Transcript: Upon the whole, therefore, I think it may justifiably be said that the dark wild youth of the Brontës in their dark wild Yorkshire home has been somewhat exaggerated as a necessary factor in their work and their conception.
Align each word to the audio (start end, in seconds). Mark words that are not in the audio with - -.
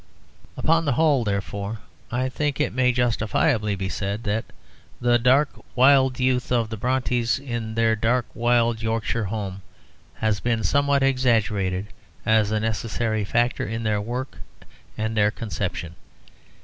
Upon 0.57 0.85
the 0.85 0.93
whole, 0.93 1.23
therefore, 1.23 1.77
I 2.11 2.27
think 2.27 2.59
it 2.59 2.73
may 2.73 2.91
justifiably 2.91 3.75
be 3.75 3.87
said 3.87 4.23
that 4.23 4.45
the 4.99 5.19
dark 5.19 5.49
wild 5.75 6.19
youth 6.19 6.51
of 6.51 6.69
the 6.71 6.75
Brontës 6.79 7.39
in 7.39 7.75
their 7.75 7.95
dark 7.95 8.25
wild 8.33 8.81
Yorkshire 8.81 9.25
home 9.25 9.61
has 10.15 10.39
been 10.39 10.63
somewhat 10.63 11.03
exaggerated 11.03 11.85
as 12.25 12.49
a 12.49 12.59
necessary 12.59 13.23
factor 13.23 13.67
in 13.67 13.83
their 13.83 14.01
work 14.01 14.39
and 14.97 15.15
their 15.15 15.29
conception. 15.29 15.93